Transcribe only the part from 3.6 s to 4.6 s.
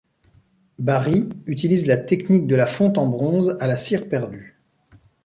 la cire perdue.